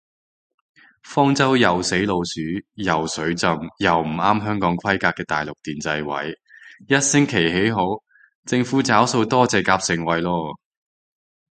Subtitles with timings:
[1.03, 2.39] 方艙又死老鼠
[2.73, 6.39] 又水浸又唔啱香港規格嘅大陸電掣位，
[6.87, 7.83] 一星期起好，
[8.47, 10.21] 政府找數多謝夾盛惠